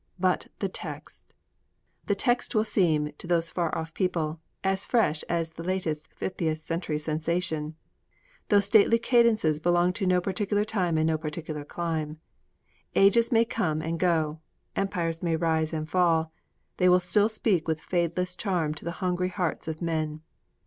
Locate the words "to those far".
3.19-3.77